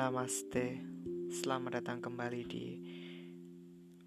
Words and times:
Namaste, 0.00 0.80
selamat 1.28 1.84
datang 1.84 2.00
kembali 2.00 2.40
di 2.48 2.80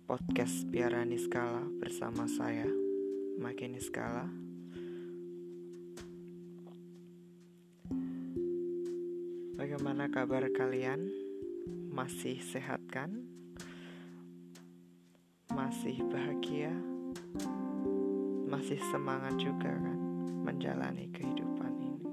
podcast 0.09 0.65
Piara 0.73 1.05
Niskala 1.05 1.69
bersama 1.77 2.25
saya, 2.25 2.65
Maki 3.37 3.69
Niskala. 3.69 4.25
Bagaimana 9.53 10.09
kabar 10.09 10.49
kalian? 10.49 11.13
Masih 11.93 12.41
sehat 12.41 12.81
kan? 12.89 13.29
Masih 15.53 16.01
bahagia? 16.09 16.73
Masih 18.49 18.81
semangat 18.89 19.37
juga 19.37 19.69
kan 19.69 19.99
menjalani 20.41 21.05
kehidupan 21.13 21.73
ini? 21.77 22.09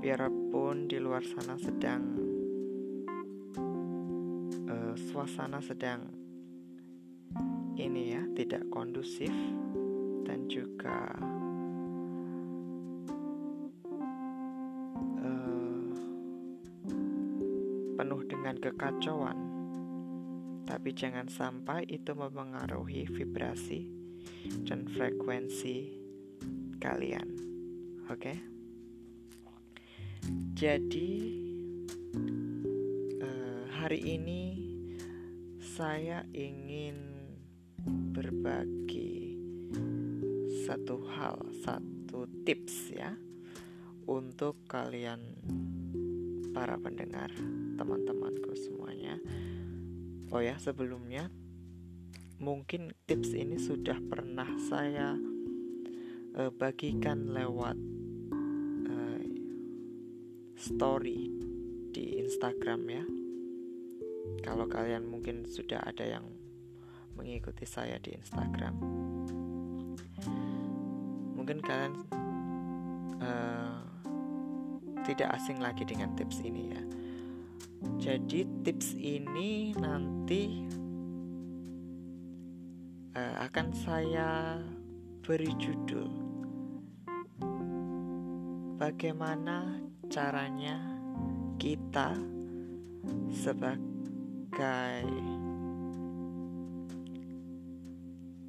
Biarpun 0.00 0.88
di 0.88 0.96
luar 0.96 1.20
sana 1.20 1.60
sedang 1.60 2.25
suasana 5.26 5.58
sedang 5.58 6.06
ini 7.74 8.14
ya 8.14 8.22
tidak 8.38 8.62
kondusif 8.70 9.34
dan 10.22 10.46
juga 10.46 11.18
uh, 15.18 15.90
penuh 17.98 18.22
dengan 18.30 18.54
kekacauan 18.54 19.34
tapi 20.62 20.94
jangan 20.94 21.26
sampai 21.26 21.82
itu 21.90 22.14
mempengaruhi 22.14 23.10
vibrasi 23.10 23.82
dan 24.62 24.86
frekuensi 24.86 25.90
kalian 26.78 27.34
oke 28.06 28.30
okay? 28.30 28.38
jadi 30.54 31.10
uh, 33.26 33.62
hari 33.74 34.06
ini 34.06 34.65
saya 35.76 36.24
ingin 36.32 36.96
berbagi 38.16 39.36
satu 40.64 41.04
hal, 41.12 41.36
satu 41.60 42.24
tips 42.48 42.96
ya 42.96 43.12
untuk 44.08 44.56
kalian 44.72 45.20
para 46.56 46.80
pendengar, 46.80 47.28
teman-temanku 47.76 48.56
semuanya. 48.56 49.20
Oh 50.32 50.40
ya, 50.40 50.56
sebelumnya 50.56 51.28
mungkin 52.40 52.96
tips 53.04 53.36
ini 53.36 53.60
sudah 53.60 54.00
pernah 54.00 54.48
saya 54.72 55.12
uh, 56.40 56.48
bagikan 56.56 57.36
lewat 57.36 57.76
uh, 58.88 59.24
story 60.56 61.28
di 61.92 62.24
Instagram 62.24 62.80
ya 62.88 63.25
kalau 64.44 64.68
kalian 64.70 65.06
mungkin 65.06 65.44
sudah 65.48 65.82
ada 65.82 66.04
yang 66.04 66.26
mengikuti 67.16 67.64
saya 67.64 67.96
di 67.98 68.12
Instagram, 68.14 68.74
mungkin 71.34 71.58
kalian 71.64 71.94
uh, 73.20 73.80
tidak 75.04 75.34
asing 75.40 75.58
lagi 75.58 75.86
dengan 75.88 76.12
tips 76.14 76.44
ini 76.44 76.62
ya. 76.70 76.82
Jadi 77.96 78.44
tips 78.64 78.96
ini 78.96 79.76
nanti 79.76 80.64
uh, 83.16 83.34
akan 83.46 83.66
saya 83.72 84.60
beri 85.24 85.50
judul 85.58 86.26
Bagaimana 88.76 89.80
caranya 90.12 90.76
kita 91.56 92.12
sebagai 93.32 93.95
sebagai 94.56 95.12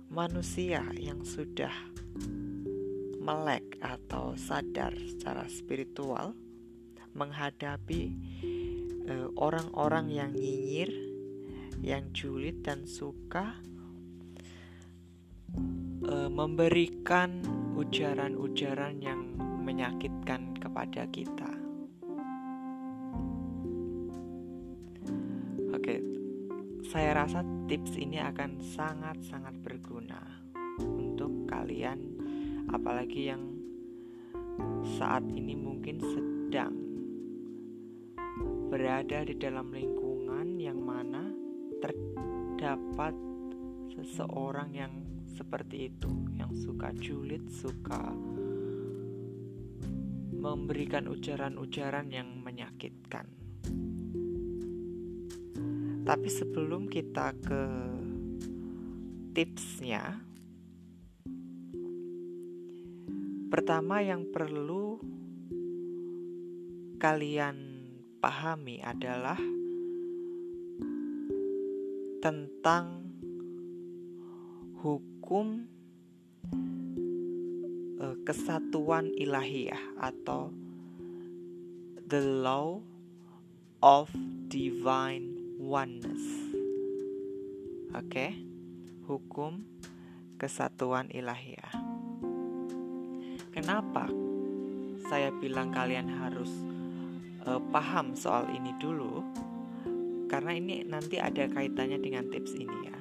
manusia 0.08 0.80
yang 0.96 1.20
sudah 1.28 1.76
melek 3.20 3.76
atau 3.84 4.32
sadar 4.40 4.96
secara 4.96 5.52
spiritual 5.52 6.32
menghadapi 7.12 8.16
eh, 9.04 9.28
orang-orang 9.36 10.08
yang 10.08 10.32
nyinyir, 10.32 10.96
yang 11.84 12.08
julid 12.16 12.64
dan 12.64 12.88
suka 12.88 13.60
uh, 16.08 16.32
memberikan 16.32 17.44
ujaran-ujaran 17.76 19.04
yang 19.04 19.36
menyakitkan 19.60 20.56
kepada 20.56 21.04
kita. 21.12 21.57
Saya 26.88 27.20
rasa 27.20 27.44
tips 27.68 28.00
ini 28.00 28.16
akan 28.16 28.64
sangat-sangat 28.64 29.60
berguna 29.60 30.24
untuk 30.80 31.44
kalian, 31.44 32.00
apalagi 32.72 33.28
yang 33.28 33.44
saat 34.96 35.28
ini 35.28 35.52
mungkin 35.52 36.00
sedang 36.00 36.74
berada 38.72 39.28
di 39.28 39.36
dalam 39.36 39.68
lingkungan 39.68 40.56
yang 40.56 40.80
mana 40.80 41.28
terdapat 41.84 43.12
seseorang 43.92 44.72
yang 44.72 44.94
seperti 45.28 45.92
itu, 45.92 46.12
yang 46.40 46.56
suka 46.56 46.96
julid, 46.96 47.52
suka 47.52 48.16
memberikan 50.40 51.12
ujaran-ujaran 51.12 52.08
yang 52.16 52.32
menyakitkan. 52.40 53.37
Tapi 56.08 56.32
sebelum 56.32 56.88
kita 56.88 57.36
ke 57.36 57.64
tipsnya, 59.36 60.24
pertama 63.52 64.00
yang 64.00 64.24
perlu 64.32 65.04
kalian 66.96 67.60
pahami 68.24 68.80
adalah 68.80 69.36
tentang 72.24 73.04
hukum 74.80 75.68
uh, 78.00 78.16
kesatuan 78.24 79.12
ilahiyah 79.12 80.00
atau 80.00 80.56
the 82.08 82.24
law 82.24 82.80
of 83.84 84.08
divine 84.48 85.27
oneness. 85.68 86.24
Oke, 87.92 88.08
okay? 88.08 88.32
hukum 89.04 89.68
kesatuan 90.40 91.12
ilahiyah. 91.12 91.76
Kenapa 93.52 94.08
saya 95.12 95.28
bilang 95.36 95.76
kalian 95.76 96.08
harus 96.08 96.48
uh, 97.44 97.60
paham 97.76 98.16
soal 98.16 98.48
ini 98.56 98.72
dulu? 98.80 99.28
Karena 100.32 100.56
ini 100.56 100.88
nanti 100.88 101.20
ada 101.20 101.52
kaitannya 101.52 102.00
dengan 102.00 102.32
tips 102.32 102.56
ini 102.56 102.78
ya. 102.88 102.98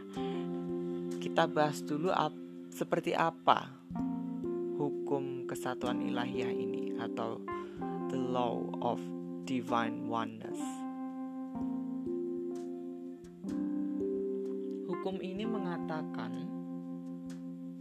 Kita 1.22 1.46
bahas 1.46 1.86
dulu 1.86 2.10
ap, 2.10 2.34
seperti 2.74 3.14
apa 3.14 3.70
hukum 4.74 5.46
kesatuan 5.46 6.02
ilahiyah 6.02 6.50
ini 6.50 6.98
atau 6.98 7.38
the 8.10 8.18
law 8.18 8.58
of 8.82 8.98
divine 9.46 10.10
oneness. 10.10 10.75
Hukum 15.06 15.22
ini 15.22 15.46
mengatakan 15.46 16.34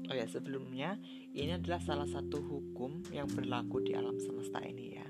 Oh 0.06 0.14
ya, 0.14 0.30
sebelumnya 0.30 0.94
ini 1.34 1.58
adalah 1.58 1.82
salah 1.82 2.06
satu 2.06 2.38
hukum 2.38 3.02
yang 3.10 3.26
berlaku 3.26 3.82
di 3.82 3.98
alam 3.98 4.22
semesta 4.22 4.62
ini 4.62 4.94
ya. 4.94 5.10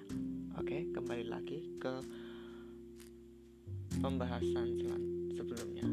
Oke, 0.56 0.95
kembali 0.95 1.28
lagi 1.28 1.75
ke 1.75 1.92
pembahasan 4.00 4.80
sebelumnya. 5.36 5.84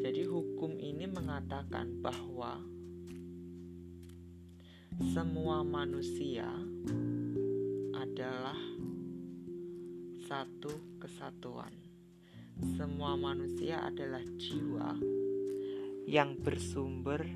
Jadi 0.00 0.24
hukum 0.24 0.80
ini 0.80 1.04
mengatakan 1.04 1.92
bahwa 2.00 2.56
semua 5.12 5.60
manusia 5.60 6.48
adalah 8.00 8.56
satu 10.24 10.72
kesatuan. 10.96 11.76
Semua 12.80 13.12
manusia 13.20 13.84
adalah 13.84 14.24
jiwa 14.40 15.19
yang 16.08 16.38
bersumber 16.40 17.26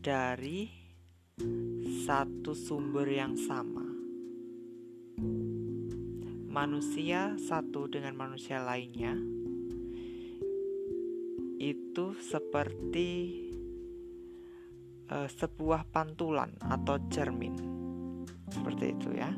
dari 0.00 0.68
satu 2.06 2.56
sumber 2.56 3.08
yang 3.08 3.36
sama. 3.36 3.84
Manusia 6.48 7.36
satu 7.36 7.84
dengan 7.92 8.16
manusia 8.16 8.64
lainnya 8.64 9.12
itu 11.60 12.16
seperti 12.20 13.10
uh, 15.10 15.28
sebuah 15.28 15.88
pantulan 15.92 16.52
atau 16.60 17.00
cermin. 17.10 17.54
Seperti 18.48 18.84
itu 18.92 19.10
ya. 19.16 19.30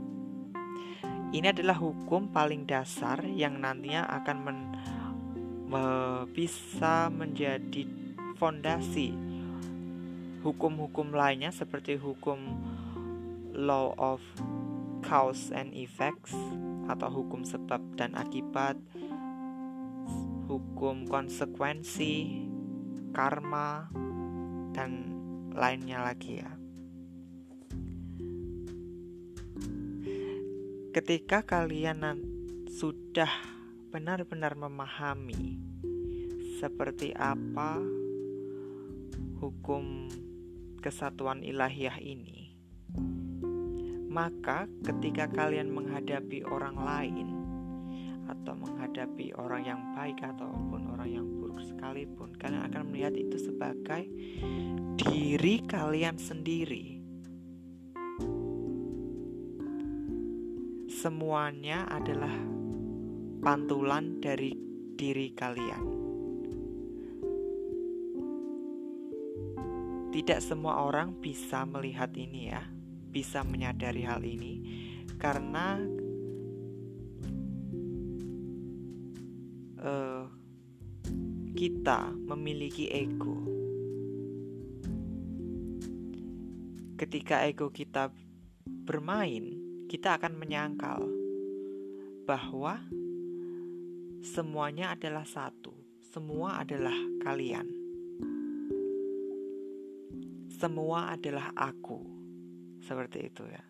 Ini 1.28 1.52
adalah 1.52 1.76
hukum 1.76 2.32
paling 2.32 2.64
dasar 2.64 3.20
yang 3.20 3.60
nantinya 3.60 4.08
akan 4.08 4.36
men, 4.40 4.58
me, 4.72 4.97
bisa 6.32 7.12
menjadi 7.12 7.84
fondasi 8.40 9.12
hukum-hukum 10.40 11.12
lainnya 11.12 11.50
seperti 11.50 11.98
hukum 11.98 12.38
law 13.52 13.90
of 13.98 14.22
cause 15.02 15.50
and 15.50 15.74
effects 15.74 16.32
atau 16.88 17.10
hukum 17.10 17.44
sebab 17.44 17.82
dan 18.00 18.16
akibat, 18.16 18.78
hukum 20.48 21.04
konsekuensi, 21.04 22.46
karma, 23.12 23.92
dan 24.72 25.12
lainnya 25.52 26.00
lagi 26.00 26.40
ya. 26.40 26.52
Ketika 30.94 31.44
kalian 31.44 32.00
sudah 32.72 33.57
benar-benar 33.88 34.52
memahami 34.52 35.56
seperti 36.60 37.16
apa 37.16 37.80
hukum 39.40 40.12
kesatuan 40.84 41.40
ilahiyah 41.40 41.96
ini, 41.96 42.52
maka 44.12 44.68
ketika 44.84 45.24
kalian 45.32 45.72
menghadapi 45.72 46.44
orang 46.44 46.76
lain 46.76 47.28
atau 48.28 48.52
menghadapi 48.60 49.32
orang 49.40 49.62
yang 49.64 49.80
baik 49.96 50.20
ataupun 50.20 50.92
orang 50.92 51.08
yang 51.08 51.26
buruk 51.40 51.64
sekalipun, 51.64 52.36
kalian 52.36 52.68
akan 52.68 52.92
melihat 52.92 53.16
itu 53.16 53.40
sebagai 53.40 54.04
diri 55.00 55.64
kalian 55.64 56.20
sendiri. 56.20 57.00
Semuanya 60.92 61.86
adalah 61.86 62.57
pantulan 63.38 64.18
dari 64.18 64.54
diri 64.98 65.30
kalian. 65.30 65.84
Tidak 70.10 70.40
semua 70.42 70.82
orang 70.82 71.14
bisa 71.22 71.62
melihat 71.62 72.10
ini 72.18 72.50
ya, 72.50 72.66
bisa 73.14 73.46
menyadari 73.46 74.02
hal 74.02 74.24
ini 74.26 74.54
karena 75.18 75.78
uh, 79.78 80.26
kita 81.54 82.10
memiliki 82.14 82.90
ego. 82.90 83.46
Ketika 86.98 87.46
ego 87.46 87.70
kita 87.70 88.10
bermain, 88.66 89.54
kita 89.86 90.18
akan 90.18 90.34
menyangkal 90.34 91.06
bahwa 92.26 92.82
semuanya 94.20 94.94
adalah 94.94 95.26
satu, 95.26 95.74
semua 96.12 96.62
adalah 96.62 96.94
kalian 97.22 97.78
semua 100.58 101.14
adalah 101.14 101.54
aku. 101.54 102.02
Seperti 102.82 103.30
itu 103.30 103.46
ya. 103.46 103.62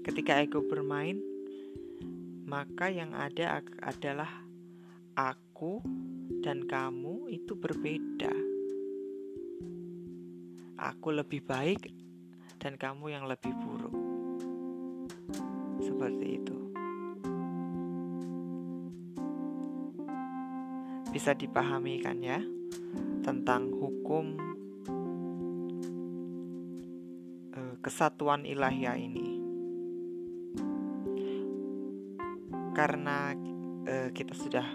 Ketika 0.00 0.40
ego 0.40 0.64
bermain, 0.64 1.20
maka 2.48 2.88
yang 2.88 3.12
ada 3.12 3.60
adalah 3.84 4.32
aku 5.12 5.84
dan 6.40 6.64
kamu 6.64 7.28
itu 7.28 7.52
berbeda. 7.52 8.32
Aku 10.80 11.12
lebih 11.12 11.44
baik 11.44 11.92
dan 12.56 12.80
kamu 12.80 13.12
yang 13.12 13.28
lebih 13.28 13.52
buruk. 13.60 13.92
Seperti 15.84 16.26
itu. 16.40 16.67
Bisa 21.08 21.32
dipahami 21.32 22.00
kan 22.04 22.20
ya 22.20 22.40
tentang 23.24 23.68
hukum 23.74 24.48
kesatuan 27.88 28.42
ilahiyah 28.44 28.98
ini. 28.98 29.40
Karena 32.74 33.34
e, 33.88 34.12
kita 34.14 34.34
sudah 34.36 34.66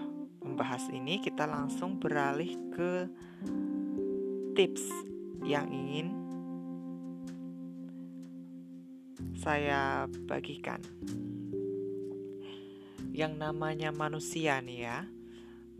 membahas 0.44 0.90
ini, 0.92 1.22
kita 1.22 1.48
langsung 1.48 1.96
beralih 1.96 2.52
ke 2.74 3.08
tips 4.58 4.84
yang 5.44 5.68
ingin 5.72 6.12
saya 9.40 10.10
bagikan. 10.28 10.80
Yang 13.14 13.32
namanya 13.38 13.94
manusia 13.94 14.58
nih 14.58 14.90
ya, 14.90 14.98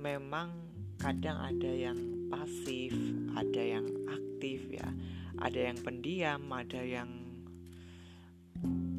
memang 0.05 0.53
kadang 1.01 1.41
ada 1.41 1.73
yang 1.73 2.29
pasif, 2.29 2.93
ada 3.33 3.63
yang 3.65 3.89
aktif 4.05 4.69
ya, 4.69 4.93
ada 5.41 5.73
yang 5.73 5.81
pendiam, 5.81 6.45
ada 6.53 6.85
yang 6.85 7.09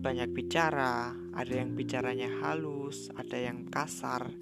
banyak 0.02 0.34
bicara, 0.34 1.14
ada 1.38 1.54
yang 1.54 1.78
bicaranya 1.78 2.26
halus, 2.42 3.14
ada 3.14 3.38
yang 3.38 3.70
kasar 3.70 4.34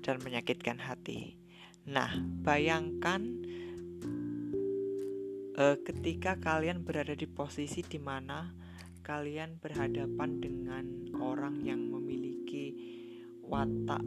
dan 0.00 0.16
menyakitkan 0.24 0.80
hati. 0.80 1.36
Nah, 1.84 2.08
bayangkan 2.40 3.44
uh, 5.60 5.76
ketika 5.76 6.40
kalian 6.40 6.88
berada 6.88 7.12
di 7.12 7.28
posisi 7.28 7.84
di 7.84 8.00
mana 8.00 8.48
kalian 9.04 9.60
berhadapan 9.60 10.40
dengan 10.40 10.84
orang 11.20 11.60
yang 11.60 11.84
memiliki 11.84 12.72
watak 13.44 14.04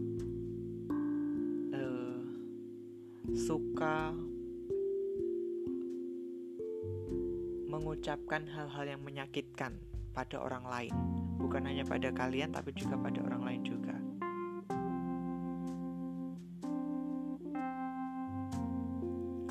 suka 3.36 4.16
mengucapkan 7.68 8.48
hal-hal 8.48 8.96
yang 8.96 9.04
menyakitkan 9.04 9.76
pada 10.16 10.40
orang 10.40 10.64
lain, 10.64 10.96
bukan 11.36 11.68
hanya 11.68 11.84
pada 11.84 12.16
kalian, 12.16 12.56
tapi 12.56 12.72
juga 12.72 12.96
pada 12.96 13.20
orang 13.20 13.44
lain 13.44 13.62
juga. 13.68 13.96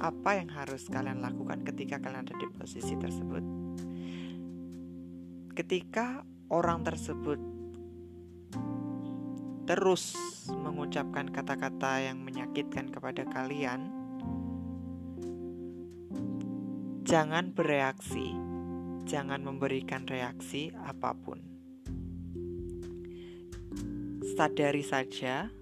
Apa 0.01 0.41
yang 0.41 0.49
harus 0.49 0.89
kalian 0.89 1.21
lakukan 1.21 1.61
ketika 1.69 2.01
kalian 2.01 2.25
ada 2.25 2.35
di 2.41 2.49
posisi 2.57 2.97
tersebut? 2.97 3.45
Ketika 5.53 6.25
orang 6.49 6.81
tersebut 6.81 7.54
terus 9.65 10.17
mengucapkan 10.49 11.29
kata-kata 11.33 12.05
yang 12.05 12.21
menyakitkan 12.21 12.93
kepada 12.93 13.25
kalian, 13.29 13.89
jangan 17.05 17.53
bereaksi 17.53 18.45
jangan 19.05 19.45
memberikan 19.45 20.09
reaksi 20.09 20.73
apa 20.75 21.13
pun. 21.13 21.39
Sadari 24.35 24.83
saja 24.83 25.53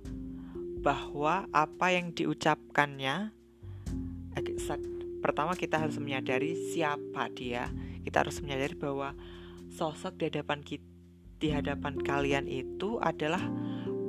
bahwa 0.83 1.47
apa 1.53 1.87
yang 1.93 2.15
diucapkannya 2.15 3.35
pertama 5.21 5.55
kita 5.55 5.83
harus 5.83 5.99
menyadari 6.01 6.57
siapa 6.73 7.29
dia. 7.35 7.69
Kita 8.03 8.27
harus 8.27 8.41
menyadari 8.43 8.75
bahwa 8.75 9.15
sosok 9.71 10.19
di 10.19 10.25
hadapan 10.33 10.59
kita, 10.65 10.87
di 11.39 11.49
hadapan 11.51 11.95
kalian 12.01 12.47
itu 12.51 12.99
adalah 13.03 13.43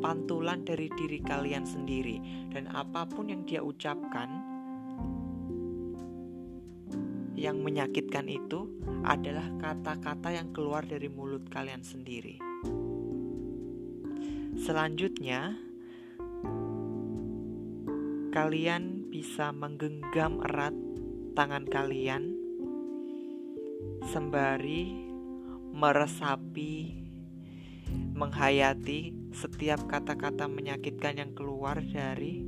pantulan 0.04 0.68
dari 0.68 0.92
diri 0.92 1.24
kalian 1.24 1.64
sendiri 1.64 2.20
dan 2.52 2.68
apa 2.76 3.08
pun 3.08 3.32
yang 3.32 3.48
dia 3.48 3.64
ucapkan 3.64 4.28
yang 7.40 7.64
menyakitkan 7.64 8.28
itu 8.28 8.68
adalah 9.08 9.48
kata-kata 9.60 10.36
yang 10.36 10.52
keluar 10.52 10.84
dari 10.84 11.12
mulut 11.12 11.44
kalian 11.52 11.84
sendiri. 11.84 12.40
Selanjutnya, 14.64 15.60
kalian 18.32 19.12
bisa 19.12 19.52
menggenggam 19.52 20.40
erat 20.46 20.78
tangan 21.36 21.68
kalian 21.68 22.38
sembari 24.08 25.04
meresapi, 25.74 26.96
menghayati 28.14 29.23
setiap 29.34 29.90
kata-kata 29.90 30.46
menyakitkan 30.46 31.18
yang 31.18 31.32
keluar 31.34 31.82
dari 31.82 32.40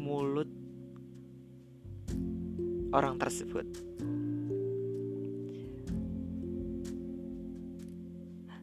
mulut 0.00 0.48
orang 2.92 3.16
tersebut. 3.20 3.68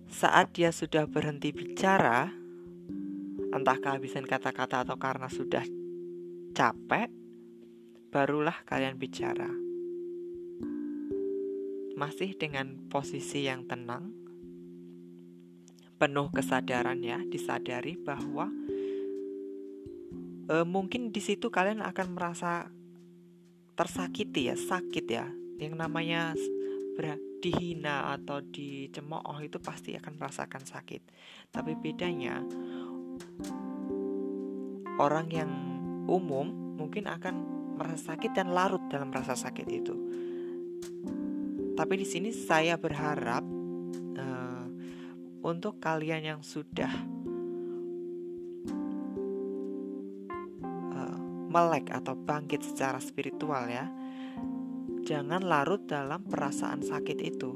Saat 0.10 0.52
dia 0.58 0.76
sudah 0.76 1.08
berhenti 1.08 1.56
bicara, 1.56 2.28
entah 3.56 3.78
kehabisan 3.80 4.28
kata-kata 4.28 4.84
atau 4.84 5.00
karena 5.00 5.32
sudah 5.32 5.64
capek, 6.52 7.08
barulah 8.12 8.58
kalian 8.68 9.00
bicara. 9.00 9.48
Masih 11.96 12.36
dengan 12.36 12.90
posisi 12.92 13.48
yang 13.48 13.64
tenang, 13.64 14.12
penuh 16.00 16.32
kesadaran 16.32 17.04
ya, 17.04 17.20
disadari 17.28 18.00
bahwa 18.00 18.48
e, 20.48 20.56
mungkin 20.64 21.12
di 21.12 21.20
situ 21.20 21.52
kalian 21.52 21.84
akan 21.84 22.08
merasa 22.16 22.72
tersakiti 23.76 24.48
ya, 24.48 24.56
sakit 24.56 25.06
ya. 25.06 25.28
Yang 25.60 25.76
namanya 25.76 26.34
dihina 27.40 28.12
atau 28.20 28.44
dicemooh 28.44 29.40
itu 29.40 29.58
pasti 29.64 29.96
akan 29.96 30.20
merasakan 30.20 30.64
sakit. 30.68 31.02
Tapi 31.50 31.72
bedanya 31.80 32.44
orang 35.00 35.28
yang 35.32 35.52
umum 36.12 36.76
mungkin 36.76 37.08
akan 37.08 37.36
merasa 37.80 38.16
sakit 38.16 38.36
dan 38.36 38.52
larut 38.52 38.84
dalam 38.92 39.10
rasa 39.10 39.40
sakit 39.40 39.68
itu. 39.72 39.96
Tapi 41.80 41.94
di 41.96 42.04
sini 42.04 42.30
saya 42.36 42.76
berharap 42.76 43.44
uh, 44.20 44.68
untuk 45.40 45.80
kalian 45.80 46.24
yang 46.36 46.42
sudah 46.44 46.92
uh, 50.94 51.20
melek 51.48 51.92
atau 51.92 52.16
bangkit 52.16 52.64
secara 52.64 53.00
spiritual 53.00 53.68
ya, 53.72 53.88
jangan 55.08 55.42
larut 55.42 55.88
dalam 55.88 56.28
perasaan 56.28 56.84
sakit 56.84 57.20
itu. 57.24 57.52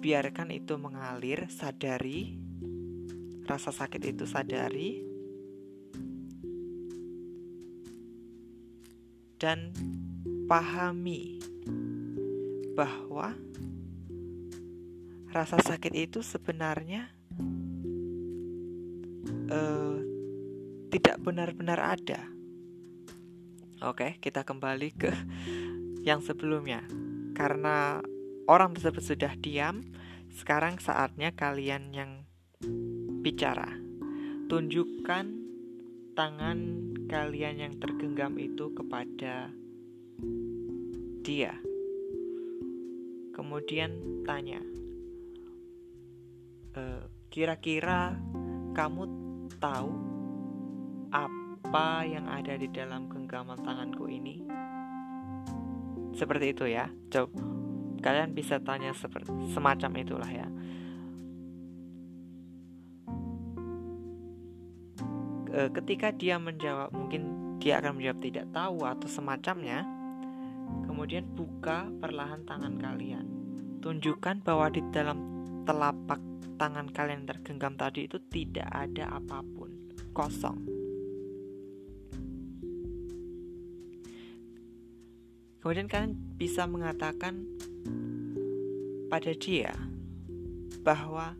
Biarkan 0.00 0.48
itu 0.48 0.80
mengalir, 0.80 1.52
sadari. 1.52 2.40
Rasa 3.44 3.68
sakit 3.68 4.00
itu, 4.16 4.24
sadari. 4.24 5.04
Dan 9.36 9.76
pahami 10.48 11.36
bahwa 12.72 13.36
rasa 15.30 15.62
sakit 15.62 15.94
itu 15.94 16.26
sebenarnya 16.26 17.06
uh, 19.50 19.98
tidak 20.90 21.22
benar-benar 21.22 21.78
ada. 21.78 22.26
Oke, 23.80 24.18
kita 24.18 24.42
kembali 24.42 24.90
ke 24.98 25.10
yang 26.08 26.20
sebelumnya. 26.20 26.82
Karena 27.32 28.02
orang 28.50 28.74
tersebut 28.76 29.00
sudah 29.00 29.32
diam, 29.38 29.86
sekarang 30.34 30.82
saatnya 30.82 31.32
kalian 31.32 31.94
yang 31.94 32.26
bicara. 33.22 33.70
Tunjukkan 34.50 35.26
tangan 36.18 36.58
kalian 37.06 37.56
yang 37.56 37.74
tergenggam 37.78 38.34
itu 38.36 38.74
kepada 38.74 39.54
dia. 41.22 41.54
Kemudian 43.30 44.20
tanya, 44.26 44.60
kira-kira 47.30 48.14
kamu 48.74 49.02
tahu 49.58 49.90
apa 51.10 51.88
yang 52.06 52.30
ada 52.30 52.54
di 52.54 52.70
dalam 52.70 53.10
genggaman 53.10 53.58
tanganku 53.62 54.06
ini? 54.06 54.42
Seperti 56.14 56.54
itu 56.54 56.64
ya. 56.70 56.90
Coba 57.10 57.34
kalian 58.00 58.32
bisa 58.32 58.56
tanya 58.62 58.96
seperti 58.96 59.28
semacam 59.52 59.90
itulah 60.00 60.30
ya. 60.30 60.48
e, 65.50 65.60
ketika 65.74 66.14
dia 66.14 66.38
menjawab 66.38 66.94
mungkin 66.94 67.54
dia 67.60 67.82
akan 67.82 68.00
menjawab 68.00 68.20
tidak 68.22 68.46
tahu 68.54 68.86
atau 68.86 69.08
semacamnya 69.10 69.84
kemudian 70.86 71.26
buka 71.34 71.90
perlahan 71.98 72.46
tangan 72.46 72.78
kalian 72.78 73.26
tunjukkan 73.82 74.40
bahwa 74.46 74.70
di 74.70 74.80
dalam 74.94 75.18
telapak 75.66 76.20
tangan 76.60 76.92
kalian 76.92 77.24
tergenggam 77.24 77.72
tadi 77.72 78.04
itu 78.04 78.20
tidak 78.28 78.68
ada 78.68 79.16
apa 79.16 79.40
pun. 79.40 79.72
Kosong. 80.12 80.60
Kemudian 85.64 85.88
kalian 85.88 86.12
bisa 86.36 86.68
mengatakan 86.68 87.48
pada 89.08 89.32
dia 89.32 89.72
bahwa 90.84 91.32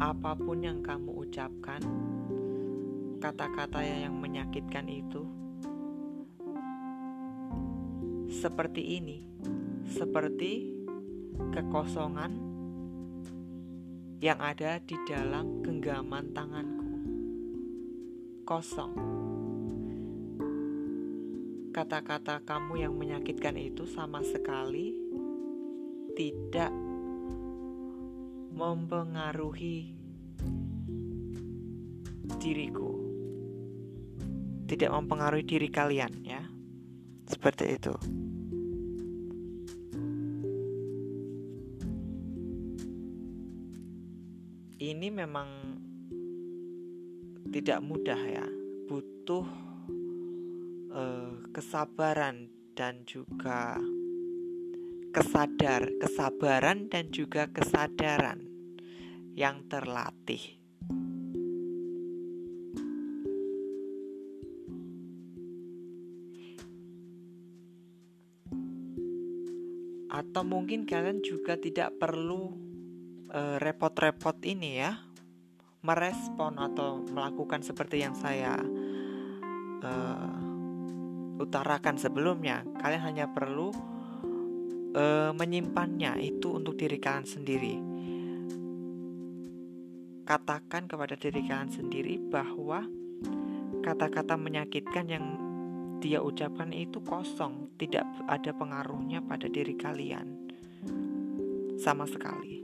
apa 0.00 0.32
pun 0.32 0.64
yang 0.64 0.80
kamu 0.80 1.28
ucapkan, 1.28 1.84
kata-kata 3.20 3.84
yang 3.84 4.16
menyakitkan 4.16 4.88
itu 4.88 5.28
seperti 8.32 8.96
ini, 8.96 9.20
seperti 9.84 10.72
kekosongan 11.52 12.45
yang 14.20 14.40
ada 14.40 14.80
di 14.80 14.96
dalam 15.04 15.60
genggaman 15.60 16.32
tanganku. 16.32 16.88
Kosong. 18.46 18.94
Kata-kata 21.74 22.40
kamu 22.40 22.80
yang 22.80 22.94
menyakitkan 22.96 23.60
itu 23.60 23.84
sama 23.84 24.24
sekali 24.24 24.96
tidak 26.16 26.72
mempengaruhi 28.56 29.92
diriku 32.40 32.96
tidak 34.66 34.90
mempengaruhi 34.96 35.44
diri 35.44 35.68
kalian 35.68 36.12
ya 36.24 36.42
seperti 37.28 37.76
itu 37.76 37.94
ini 44.86 45.10
memang 45.10 45.50
tidak 47.50 47.82
mudah 47.82 48.22
ya 48.22 48.46
butuh 48.86 49.46
uh, 50.94 51.34
kesabaran 51.50 52.46
dan 52.78 53.02
juga 53.02 53.82
kesadar, 55.10 55.90
kesabaran 55.98 56.86
dan 56.86 57.10
juga 57.10 57.50
kesadaran 57.50 58.46
yang 59.34 59.66
terlatih. 59.66 60.54
Atau 70.06 70.46
mungkin 70.46 70.86
kalian 70.86 71.26
juga 71.26 71.58
tidak 71.58 71.98
perlu 71.98 72.65
repot 73.36 73.92
repot-repot 73.92 74.36
ini 74.48 74.80
ya, 74.80 74.96
merespon 75.84 76.56
atau 76.56 77.04
melakukan 77.04 77.60
seperti 77.60 78.00
yang 78.00 78.16
saya 78.16 78.56
uh, 79.84 80.36
utarakan 81.36 82.00
sebelumnya. 82.00 82.64
Kalian 82.80 83.02
hanya 83.04 83.26
perlu 83.28 83.68
e, 84.96 85.04
menyimpannya 85.36 86.16
itu 86.24 86.56
untuk 86.56 86.80
diri 86.80 86.96
kalian 86.96 87.28
sendiri. 87.28 87.74
Katakan 90.26 90.90
kepada 90.90 91.14
diri 91.14 91.44
kalian 91.46 91.70
sendiri 91.70 92.18
bahwa 92.18 92.82
kata-kata 93.84 94.34
menyakitkan 94.34 95.06
yang 95.06 95.26
dia 96.02 96.20
ucapkan 96.20 96.74
itu 96.74 96.98
kosong, 97.04 97.72
tidak 97.78 98.04
ada 98.26 98.50
pengaruhnya 98.52 99.22
pada 99.22 99.46
diri 99.46 99.78
kalian 99.78 100.50
sama 101.78 102.04
sekali. 102.08 102.55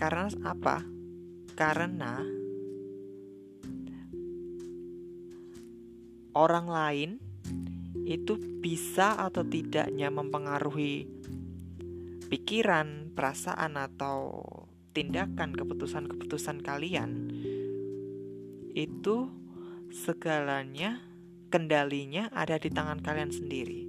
Karena 0.00 0.32
apa? 0.48 0.80
Karena 1.52 2.24
orang 6.32 6.66
lain 6.72 7.10
itu 8.08 8.40
bisa 8.64 9.20
atau 9.20 9.44
tidaknya 9.44 10.08
mempengaruhi 10.08 11.04
pikiran, 12.32 13.12
perasaan, 13.12 13.76
atau 13.76 14.40
tindakan 14.96 15.52
keputusan-keputusan 15.52 16.64
kalian, 16.64 17.28
itu 18.72 19.28
segalanya 19.92 21.04
kendalinya 21.52 22.32
ada 22.32 22.56
di 22.56 22.72
tangan 22.72 23.04
kalian 23.04 23.36
sendiri. 23.36 23.82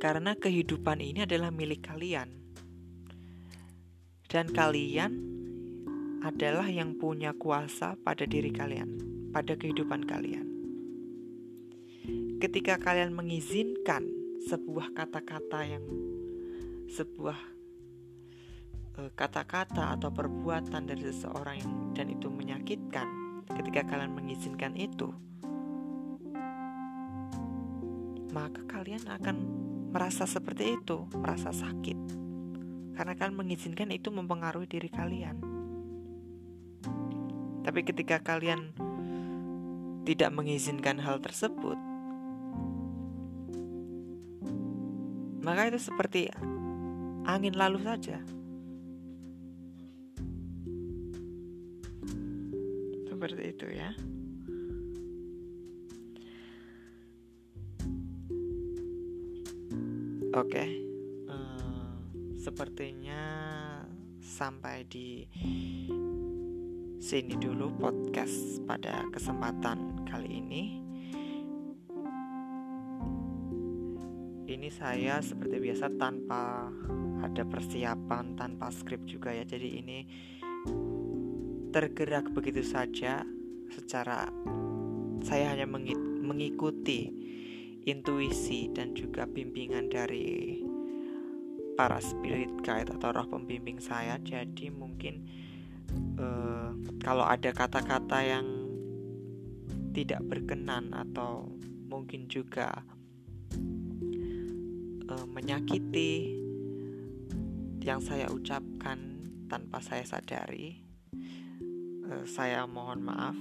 Karena 0.00 0.32
kehidupan 0.38 1.04
ini 1.04 1.28
adalah 1.28 1.52
milik 1.52 1.84
kalian. 1.84 2.45
Dan 4.26 4.50
kalian 4.50 5.12
adalah 6.26 6.66
yang 6.66 6.98
punya 6.98 7.30
kuasa 7.34 7.94
pada 8.02 8.26
diri 8.26 8.50
kalian, 8.50 8.98
pada 9.30 9.54
kehidupan 9.54 10.02
kalian 10.02 10.56
ketika 12.36 12.76
kalian 12.76 13.16
mengizinkan 13.16 14.04
sebuah 14.44 14.92
kata-kata 14.92 15.64
yang 15.64 15.84
sebuah 16.92 17.38
e, 18.92 19.00
kata-kata 19.16 19.96
atau 19.96 20.12
perbuatan 20.12 20.84
dari 20.84 21.00
seseorang 21.00 21.56
yang 21.64 21.72
dan 21.96 22.06
itu 22.12 22.28
menyakitkan 22.28 23.08
ketika 23.56 23.88
kalian 23.88 24.12
mengizinkan 24.12 24.76
itu 24.76 25.16
maka 28.36 28.60
kalian 28.68 29.00
akan 29.08 29.36
merasa 29.96 30.28
seperti 30.28 30.76
itu, 30.76 31.08
merasa 31.16 31.56
sakit. 31.56 32.15
Karena 32.96 33.12
kan 33.12 33.36
mengizinkan 33.36 33.92
itu 33.92 34.08
mempengaruhi 34.08 34.64
diri 34.64 34.88
kalian. 34.88 35.36
Tapi 37.60 37.80
ketika 37.84 38.24
kalian 38.24 38.72
tidak 40.08 40.32
mengizinkan 40.32 40.96
hal 41.02 41.20
tersebut, 41.20 41.76
maka 45.44 45.68
itu 45.68 45.78
seperti 45.78 46.32
angin 47.28 47.52
lalu 47.52 47.82
saja. 47.84 48.22
Seperti 53.10 53.42
itu 53.50 53.66
ya. 53.68 53.90
Oke, 60.36 60.52
okay. 60.52 60.85
Sepertinya 62.46 63.26
sampai 64.22 64.86
di 64.86 65.26
sini 67.02 67.34
dulu 67.34 67.74
podcast 67.74 68.62
pada 68.62 69.02
kesempatan 69.10 70.06
kali 70.06 70.30
ini. 70.30 70.62
Ini 74.46 74.68
saya 74.70 75.18
seperti 75.18 75.58
biasa 75.58 75.90
tanpa 75.98 76.70
ada 77.26 77.42
persiapan, 77.42 78.38
tanpa 78.38 78.70
skrip 78.70 79.02
juga 79.10 79.34
ya. 79.34 79.42
Jadi 79.42 79.68
ini 79.82 79.98
tergerak 81.74 82.30
begitu 82.30 82.62
saja 82.62 83.26
secara 83.74 84.22
saya 85.26 85.50
hanya 85.50 85.66
mengikuti 86.22 87.10
intuisi 87.90 88.70
dan 88.70 88.94
juga 88.94 89.26
bimbingan 89.26 89.90
dari 89.90 90.62
para 91.76 92.00
spirit 92.00 92.50
guide 92.64 92.88
atau 92.88 93.12
roh 93.12 93.28
pembimbing 93.28 93.78
saya. 93.78 94.16
Jadi 94.18 94.72
mungkin 94.72 95.28
uh, 96.16 96.72
kalau 96.98 97.28
ada 97.28 97.52
kata-kata 97.52 98.18
yang 98.24 98.46
tidak 99.92 100.24
berkenan 100.24 100.96
atau 100.96 101.46
mungkin 101.86 102.26
juga 102.26 102.82
uh, 105.06 105.26
menyakiti 105.28 106.34
yang 107.84 108.02
saya 108.02 108.26
ucapkan 108.32 108.98
tanpa 109.46 109.78
saya 109.78 110.02
sadari, 110.02 110.82
uh, 112.10 112.24
saya 112.26 112.66
mohon 112.66 113.04
maaf 113.04 113.38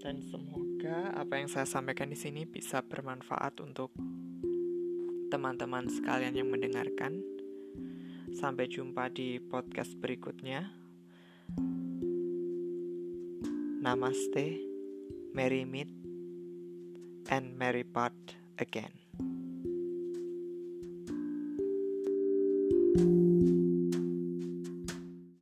dan 0.00 0.20
semoga 0.20 1.16
apa 1.16 1.40
yang 1.40 1.48
saya 1.48 1.64
sampaikan 1.64 2.12
di 2.12 2.16
sini 2.16 2.44
bisa 2.44 2.84
bermanfaat 2.84 3.56
untuk 3.64 3.92
teman-teman 5.34 5.90
sekalian 5.90 6.38
yang 6.38 6.46
mendengarkan. 6.46 7.18
Sampai 8.38 8.70
jumpa 8.70 9.10
di 9.10 9.42
podcast 9.42 9.98
berikutnya. 9.98 10.70
Namaste, 13.82 14.62
Merry 15.34 15.66
Meet, 15.66 15.90
and 17.34 17.58
Merry 17.58 17.82
Part 17.82 18.14
again. 18.62 18.94